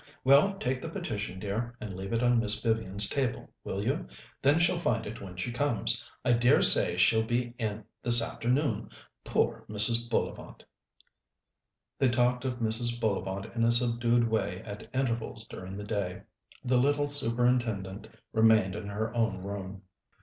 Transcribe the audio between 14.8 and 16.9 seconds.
intervals during the day. The